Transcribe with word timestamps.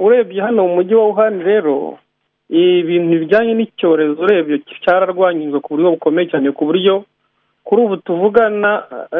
urebye 0.00 0.40
hano 0.42 0.66
mu 0.66 0.74
mujyi 0.74 0.94
wa 0.94 1.04
wuhani 1.06 1.42
rero 1.44 1.98
ibintu 2.50 3.18
bijyanye 3.22 3.54
n'icyorezo 3.54 4.18
urebye 4.22 4.58
cyararwanyijwe 4.82 5.60
ku 5.60 5.68
buryo 5.76 5.90
bukomeye 5.94 6.26
cyane 6.32 6.50
ku 6.52 6.64
buryo 6.64 7.04
kuri 7.64 7.80
ubu 7.82 7.96
tuvugana 7.96 8.70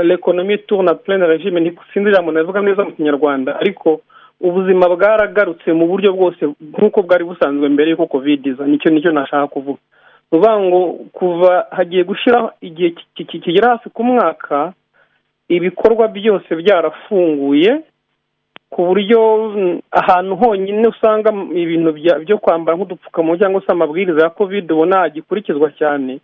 l'economie 0.03 0.59
tourne 0.67 0.95
pleine 1.05 1.27
regime 1.27 1.73
sinzi 1.93 2.11
ijambo 2.11 2.33
navuga 2.33 2.61
neza 2.61 2.85
mu 2.85 2.93
kinyarwanda 2.93 3.61
ariko 3.61 4.01
ubuzima 4.41 4.89
bwaragarutse 4.89 5.69
mu 5.73 5.87
buryo 5.87 6.13
bwose 6.17 6.43
nk'uko 6.73 7.03
bwari 7.05 7.25
busanzwe 7.25 7.69
mbere 7.69 7.91
y'uko 7.93 8.07
covid 8.09 8.47
iza. 8.47 8.65
Nicyo 8.67 8.91
ni 8.91 9.03
cyo 9.05 9.13
nashaka 9.13 9.47
kuvuga. 9.47 9.79
Ni 10.33 10.39
ukuvuga 10.39 10.61
ngo 10.61 10.81
kuva 11.13 11.67
hagiye 11.71 12.03
gushyiraho 12.05 12.51
igihe 12.61 12.91
kigera 13.15 13.69
hafi 13.77 13.91
ku 13.93 14.05
mwaka 14.05 14.73
ibikorwa 15.49 16.09
byose 16.09 16.51
byarafunguye 16.57 17.81
ku 18.71 18.87
buryo 18.87 19.21
ahantu 19.91 20.37
honyine 20.37 20.89
usanga 20.89 21.31
ibintu 21.55 21.93
byo 22.25 22.39
kwambara 22.39 22.77
nk'udupfukamunwa 22.79 23.39
cyangwa 23.39 23.61
se 23.61 23.73
amabwiriza 23.73 24.23
ya 24.23 24.31
covid 24.31 24.71
ubona 24.73 25.03
agikurikizwa 25.03 25.71
cyane. 25.79 26.21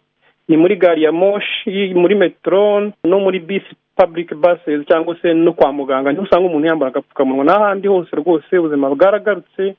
Ni 0.48 0.56
muri 0.56 0.76
gari 0.76 1.02
ya 1.02 1.12
moshi 1.12 1.94
muri 1.94 2.14
metero 2.14 2.92
no 3.04 3.18
muri 3.20 3.38
bisi 3.40 3.74
public 3.96 4.34
buses 4.34 4.86
cyangwa 4.86 5.16
se 5.22 5.34
no 5.34 5.52
kwa 5.52 5.72
muganga. 5.72 6.12
Niho 6.12 6.22
usanga 6.24 6.46
umuntu 6.46 6.66
yambara 6.68 6.90
agapfukamunwa. 6.90 7.44
N'ahandi 7.44 7.88
hose 7.88 8.16
rwose 8.16 8.58
ubuzima 8.58 8.90
bwaragarutse 8.94 9.74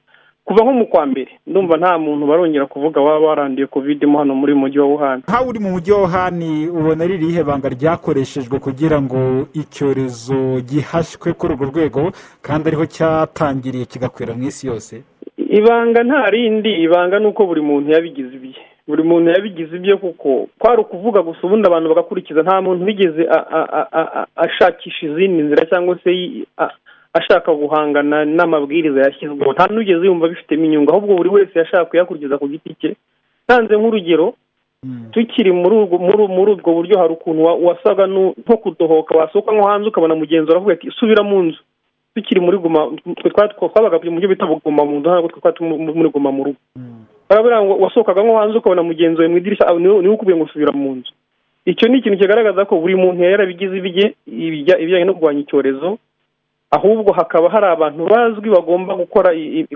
kuva 0.48 0.64
nko 0.64 0.74
mu 0.74 0.86
kwa 0.88 1.06
mbere 1.06 1.32
ndumva 1.48 1.78
nta 1.78 1.98
muntu 2.00 2.24
barongera 2.28 2.66
kuvuga 2.66 3.02
waba 3.02 3.28
waranduye 3.28 3.68
covid 3.68 4.00
mo 4.08 4.20
hano 4.20 4.36
muri 4.36 4.54
mujyi 4.56 4.80
wa 4.80 4.86
wuhani 4.88 5.22
nkawe 5.28 5.48
uri 5.50 5.60
mu 5.60 5.70
mujyi 5.76 5.92
wa 5.92 6.00
wuhani 6.02 6.68
ubona 6.72 7.04
ari 7.04 7.14
irihe 7.20 7.44
banga 7.44 7.70
ryakoreshejwe 7.70 8.60
kugira 8.60 9.02
ngo 9.02 9.48
icyorezo 9.54 10.62
gihashywe 10.70 11.34
kuri 11.34 11.54
urwo 11.54 11.66
rwego 11.72 12.02
kandi 12.42 12.64
ariho 12.72 12.86
cyatangiriye 12.86 13.86
kigakwira 13.86 14.34
mu 14.34 14.44
isi 14.48 14.68
yose? 14.68 15.04
Ibanga 15.38 16.04
nta 16.04 16.30
rindi 16.30 16.72
ibanga 16.84 17.20
ni 17.20 17.28
uko 17.28 17.46
buri 17.46 17.62
muntu 17.62 17.92
yabigize 17.92 18.36
ibye. 18.36 18.56
Buri 18.88 19.04
muntu 19.04 19.30
yabigize 19.32 19.76
ibye 19.76 19.96
kuko 19.96 20.48
kwari 20.60 20.82
ukuvuga 20.82 21.22
gusa 21.22 21.40
ubundi 21.44 21.68
abantu 21.68 21.90
bagakurikiza 21.90 22.42
nta 22.44 22.62
muntu 22.62 22.86
wigeze 22.86 23.28
ashakisha 24.36 25.06
izindi 25.06 25.44
nzira 25.44 25.66
cyangwa 25.66 25.98
se 26.04 26.12
ashaka 27.18 27.52
guhangana 27.54 28.26
n'amabwiriza 28.26 29.00
yashyizweho. 29.02 29.52
Nta 29.54 29.68
n'ugeze 29.74 30.06
yumva 30.06 30.28
bifitemo 30.28 30.66
inyungu 30.66 30.92
ahubwo 30.92 31.16
buri 31.18 31.30
wese 31.30 31.60
yashaka 31.60 31.86
kuyakurikiza 31.86 32.38
ku 32.38 32.48
giti 32.48 32.76
cye. 32.80 32.96
Ntanze 33.46 33.74
nk'urugero 33.78 34.34
tukiri 35.12 35.52
muri 35.52 35.76
ubwo 35.76 36.70
buryo 36.74 36.96
hari 37.00 37.14
ukuntu 37.14 37.42
wasaga 37.68 38.08
nko 38.08 38.58
kudohoka 38.64 39.16
wasohoka 39.18 39.52
nko 39.52 39.68
hanze 39.68 39.88
ukabona 39.90 40.16
mugenzi 40.16 40.52
uravuga 40.52 40.74
ati 40.74 40.92
subira 40.92 41.24
mu 41.24 41.44
nzu. 41.44 41.60
Tukiri 42.16 42.42
muri 42.42 42.58
guma 42.58 42.92
twabaga 43.60 43.98
mu 44.06 44.12
buryo 44.18 44.30
bita 44.30 44.46
guma 44.46 44.86
mu 44.86 45.00
nzu 45.00 45.10
ntabwo 45.10 45.30
twari 45.30 45.60
muri 45.98 46.10
guma 46.10 46.32
mu 46.32 46.44
rugo. 46.44 46.60
Barabwira 47.30 47.62
ngo 47.64 47.78
wasohokaga 47.84 48.24
nko 48.24 48.38
hanze 48.38 48.58
ukabona 48.58 48.84
mugenzi 48.84 49.18
wawe 49.20 49.28
mu 49.32 49.38
idirishya. 49.38 49.74
Niwe 49.80 50.10
ukubwiye 50.14 50.38
ngo 50.38 50.48
subira 50.48 50.72
mu 50.72 50.96
nzu. 50.96 51.12
Icyo 51.68 51.88
ni 51.90 51.98
ikintu 52.00 52.18
kigaragaza 52.24 52.64
ko 52.66 52.80
buri 52.80 52.96
muntu 52.96 53.24
yarabigize 53.24 53.76
ibye 53.78 54.16
ibijyanye 54.28 55.04
no 55.06 55.14
kurwanya 55.14 55.40
icyorezo 55.44 55.98
ahubwo 56.72 57.12
hakaba 57.14 57.50
hari 57.50 57.66
abantu 57.66 58.06
bazwi 58.06 58.50
bagomba 58.50 58.96
gukora 58.96 59.32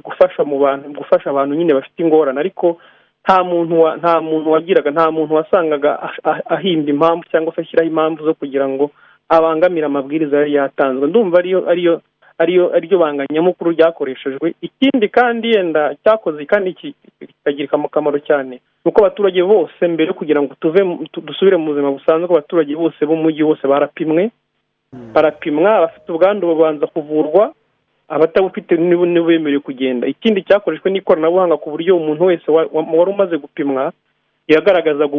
gufasha 0.05 0.43
mu 0.43 0.59
bantu 0.59 0.89
gufasha 0.93 1.29
abantu 1.29 1.55
nyine 1.55 1.73
bafite 1.73 1.99
ingorane. 2.03 2.39
Ariko 2.39 2.77
nta 3.25 3.43
muntu 3.43 3.75
nta 3.99 4.21
muntu 4.21 4.51
wagiraga 4.51 4.91
nta 4.91 5.11
muntu 5.11 5.33
wasangaga 5.35 6.09
ahimba 6.49 6.89
impamvu 6.91 7.23
cyangwa 7.31 7.53
se 7.55 7.61
ashyiraho 7.61 7.89
impamvu 7.89 8.23
zo 8.25 8.33
kugira 8.33 8.67
ngo 8.69 8.91
abangamire 9.29 9.85
amabwiriza 9.85 10.37
yari 10.37 10.53
yatanzwe. 10.53 11.07
Ndumva 11.07 11.37
ariyo 11.39 11.69
ariyo 11.69 12.01
ariyo 12.37 12.73
ari 12.75 12.87
ryo 12.87 12.97
banga 12.99 13.25
nyamukuru 13.31 13.71
ryakoreshejwe. 13.71 14.53
Ikindi 14.61 15.07
kandi 15.09 15.49
yenda 15.55 15.95
cyakoze 16.03 16.45
kandi 16.45 16.73
kikagira 16.73 17.69
akamaro 17.85 18.19
cyane 18.19 18.59
ni 18.85 18.89
uko 18.91 18.99
abaturage 19.05 19.43
bose 19.43 19.87
mbere 19.87 20.13
kugira 20.13 20.41
ngo 20.41 20.55
tuve 20.59 20.81
dusubire 21.23 21.57
mu 21.57 21.65
buzima 21.71 21.91
busanzwe 21.91 22.29
abaturage 22.33 22.75
bose 22.75 23.05
b'umujyi 23.05 23.43
wose 23.43 23.67
barapimwe. 23.67 24.31
Barapimwa 25.13 25.75
abafite 25.77 26.11
ubwandu 26.11 26.47
babanza 26.47 26.87
kuvurwa 26.87 27.53
abatabufite 28.09 28.71
nibo 28.77 29.05
bemerewe 29.05 29.59
kugenda. 29.59 30.07
Ikindi 30.07 30.43
cyakoreshwe 30.43 30.91
n'ikoranabuhanga 30.91 31.57
ku 31.57 31.71
buryo 31.71 31.95
umuntu 31.97 32.25
wese 32.25 32.51
wari 32.51 33.11
umaze 33.11 33.37
gupimwa 33.37 33.91
yagaragazaga 34.47 35.15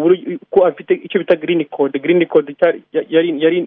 ko 0.51 0.67
afite 0.67 0.93
icyo 0.95 1.21
bita 1.21 1.37
girini 1.37 1.65
kode 1.65 1.99
girini 1.99 2.27
kode 2.27 2.53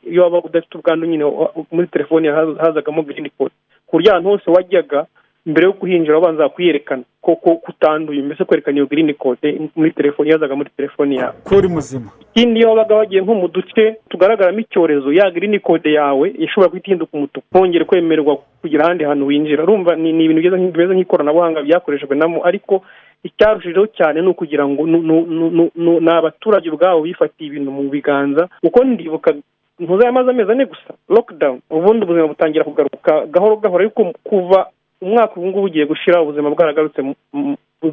iyo 0.05 0.23
waba 0.23 0.43
udafite 0.45 0.77
ubwandu 0.77 1.05
nyine 1.07 1.25
muri 1.71 1.87
telefoni 1.87 2.27
hazagamo 2.61 3.01
girini 3.03 3.29
kode 3.33 3.53
ku 3.87 3.97
buryo 3.97 4.11
ahantu 4.11 4.29
hose 4.29 4.51
wajyaga 4.51 5.05
mbere 5.45 5.65
yo 5.65 5.73
kuhinjira 5.73 6.15
wabanza 6.15 6.49
kuyerekana 6.49 7.03
ko 7.21 7.35
kutanduye 7.35 8.21
mbese 8.21 8.43
kwerekana 8.45 8.77
iyo 8.77 8.85
girini 8.85 9.13
kode 9.13 9.61
muri 9.75 9.91
telefoni 9.91 10.29
yazaga 10.29 10.55
muri 10.55 10.69
telefoni 10.77 11.15
yawe. 11.15 11.33
Ko 11.43 11.57
uri 11.57 11.67
muzima. 11.67 12.11
Ikindi 12.35 12.59
iyo 12.59 12.69
wabaga 12.69 12.95
wagiye 12.95 13.21
nko 13.21 13.33
mu 13.35 13.47
duce 13.47 13.95
tugaragaramo 14.09 14.59
icyorezo 14.59 15.13
ya 15.13 15.31
girini 15.31 15.59
kode 15.59 15.93
yawe 15.93 16.33
ishobora 16.37 16.69
guhita 16.69 16.87
ihinduka 16.87 17.17
umutuku. 17.17 17.45
Ntongere 17.51 17.85
kwemererwa 17.85 18.37
kugira 18.61 18.83
ahandi 18.85 19.03
hantu 19.03 19.25
winjira. 19.27 19.63
Urumva 19.63 19.95
ni 19.95 20.09
ibintu 20.25 20.41
bimeze 20.71 20.93
nk'ikoranabuhanga 20.95 21.61
byakoreshejwe 21.61 22.15
namo 22.15 22.45
ariko 22.45 22.81
icyarushijeho 23.23 23.87
cyane 23.87 24.21
ni 24.21 24.27
ukugira 24.27 24.67
ngo 24.67 24.85
ni 24.85 26.09
abaturage 26.09 26.69
ubwabo 26.69 27.01
bifatiye 27.01 27.47
ibintu 27.49 27.71
mu 27.71 27.89
biganza 27.89 28.49
kuko 28.61 28.83
ndibuka 28.83 29.33
ntuzayamaze 29.79 30.29
amezi 30.29 30.51
ane 30.51 30.65
gusa. 30.65 30.93
Lockdown 31.09 31.59
ubundi 31.69 32.05
ubuzima 32.05 32.27
butangira 32.27 32.63
kugaruka 32.63 33.25
gahoro 33.25 33.55
gahoro 33.57 33.81
ariko 33.81 34.13
kuva 34.23 34.67
umwaka 35.01 35.33
ubu 35.37 35.47
ngubu 35.47 35.65
ugiye 35.65 35.85
gushyira 35.85 36.21
ubuzima 36.21 36.49
bwaragarutse 36.49 37.01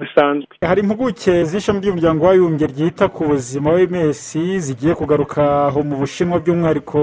bisanzwe. 0.01 0.49
Hari 0.65 0.81
impuguke 0.81 1.45
z'ishami 1.45 1.81
ry'umuryango 1.81 2.25
w'abibumbye 2.25 2.67
ryita 2.67 3.09
ku 3.09 3.25
buzima 3.29 3.71
w'ms 3.77 4.33
zigiye 4.65 4.95
kugaruka 4.95 5.67
aho 5.69 5.83
mu 5.83 5.97
bushinwa 6.01 6.39
by'umwihariko 6.41 6.99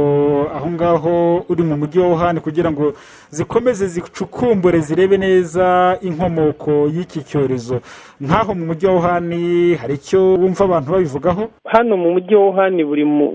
aho 0.58 0.68
ngaho 0.72 1.14
uri 1.52 1.64
mu 1.64 1.78
mujyi 1.78 2.00
wa 2.00 2.08
wuhani 2.08 2.40
kugira 2.40 2.72
ngo 2.72 2.94
zikomeze 3.30 3.88
zicukumbure 3.88 4.80
zirebe 4.80 5.18
neza 5.18 5.98
inkomoko 6.02 6.72
y'iki 6.96 7.22
cyorezo. 7.30 7.78
Nk'aho 8.22 8.52
mu 8.58 8.66
mujyi 8.66 8.86
wa 8.88 8.94
wuhani 8.94 9.76
hari 9.76 9.94
icyo 9.94 10.20
wumva 10.42 10.64
abantu 10.66 10.92
babivugaho? 10.92 11.44
Hano 11.66 11.94
mu 11.98 12.10
mujyi 12.14 12.36
wa 12.36 12.46
wuhani 12.46 12.82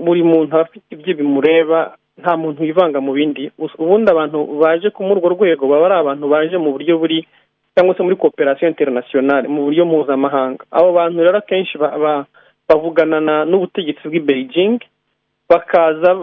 buri 0.05 0.23
muntu 0.23 0.51
aba 0.55 0.61
afite 0.67 0.87
ibyo 0.91 1.13
bimureba 1.15 1.95
nta 2.21 2.37
muntu 2.37 2.63
wivanga 2.63 3.01
mu 3.01 3.11
bindi. 3.13 3.51
Ubundi 3.77 4.11
abantu 4.11 4.37
baje 4.61 4.87
muri 4.99 5.19
urwo 5.19 5.29
rwego 5.35 5.67
baba 5.67 5.85
ari 5.85 5.95
abantu 5.99 6.25
baje 6.29 6.57
mu 6.57 6.71
buryo 6.71 6.97
buri 6.97 7.27
cyangwa 7.75 7.95
se 7.95 8.03
muri 8.03 8.15
kooperasiyo 8.15 8.67
interinasiyonari 8.71 9.47
mu 9.47 9.63
buryo 9.67 9.85
mpuzamahanga. 9.85 10.63
Abo 10.71 10.91
bantu 10.95 11.23
rero 11.23 11.37
akenshi 11.37 11.77
bavugana 12.69 13.45
n'ubutegetsi 13.45 14.07
bw'i 14.07 14.19
beijing 14.23 14.79
bakaza 15.49 16.15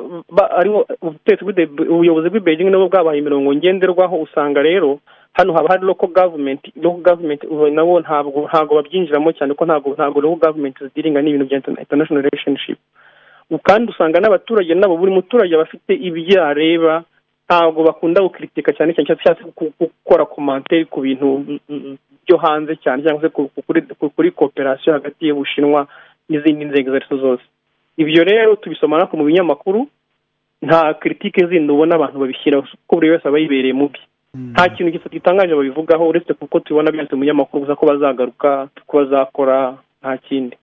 ubuyobozi 1.93 2.29
bw'i 2.31 2.41
beijing 2.41 2.71
nabo 2.71 2.89
bwabaye 2.89 3.19
imirongo 3.21 3.55
ngenderwaho 3.55 4.17
usanga 4.25 4.63
rero 4.63 4.99
hano 5.33 5.53
haba 5.53 5.69
hari 5.69 5.87
loko 5.87 6.07
gavumenti 6.07 6.73
loko 6.83 6.99
gavumenti 7.01 7.47
nabo 7.73 8.01
ntabwo 8.01 8.49
ntabwo 8.49 8.75
babyinjiramo 8.83 9.33
cyane 9.33 9.55
ko 9.55 9.65
ntabwo 9.65 9.95
ntabwo 9.95 10.21
loko 10.21 10.37
gavumenti 10.37 10.85
zidiringa 10.85 11.23
n'ibintu 11.23 11.47
bya 11.47 11.59
international 11.81 12.23
relationship. 12.27 12.79
Kandi 13.59 13.91
usanga 13.93 14.21
n'abaturage 14.21 14.75
nabo 14.75 14.97
buri 14.97 15.13
muturage 15.13 15.55
aba 15.55 15.63
afite 15.69 15.93
ibyo 15.95 16.45
areba 16.45 17.05
ntabwo 17.47 17.83
bakunda 17.85 18.23
gukritika 18.23 18.73
cyane 18.73 18.95
cyane 18.95 19.09
cyangwa 19.09 19.37
se 19.39 19.45
gukora 19.81 20.25
komantere 20.25 20.85
ku 20.89 21.01
bintu 21.05 21.59
byo 22.25 22.37
hanze 22.41 22.77
cyane 22.81 23.03
cyangwa 23.03 23.23
se 23.23 23.29
kuri 24.17 24.31
kooperasiyo 24.31 24.93
hagati 24.97 25.27
y'ubushinwa 25.29 25.87
n'izindi 26.29 26.65
nzego 26.65 26.89
izo 26.89 26.97
ari 26.97 27.07
zo 27.11 27.17
zose. 27.17 27.45
Ibyo 27.97 28.25
rero 28.25 28.57
tubisoma 28.57 28.97
no 28.99 29.09
mu 29.13 29.25
binyamakuru 29.25 29.87
nta 30.63 30.95
kiritike 30.95 31.47
zindi 31.47 31.73
ubona 31.73 31.95
abantu 31.99 32.19
babishyiraho 32.23 32.63
kuko 32.71 32.95
buri 32.97 33.11
wese 33.11 33.29
aba 33.29 33.39
yibereye 33.39 33.75
mu 33.75 33.89
bye. 33.93 34.01
Nta 34.55 34.69
kintu 34.73 34.97
gitangaje 35.13 35.53
babivugaho 35.55 36.09
uretse 36.09 36.33
kuko 36.35 36.61
tubibona 36.65 36.89
byanditse 36.95 37.17
mu 37.17 37.21
binyamakuru 37.21 37.63
gusa 37.67 37.77
ko 37.77 37.85
bazagaruka 37.87 38.69
ko 38.87 38.93
bazakora 39.03 39.77
nta 40.01 40.17
kindi. 40.25 40.57